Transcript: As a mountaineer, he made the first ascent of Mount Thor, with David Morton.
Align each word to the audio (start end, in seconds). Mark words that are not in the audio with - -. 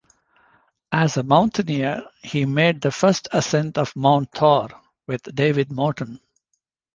As 0.91 1.15
a 1.17 1.21
mountaineer, 1.21 2.01
he 2.23 2.45
made 2.47 2.81
the 2.81 2.89
first 2.91 3.27
ascent 3.31 3.77
of 3.77 3.95
Mount 3.95 4.31
Thor, 4.31 4.69
with 5.05 5.21
David 5.35 5.71
Morton. 5.71 6.19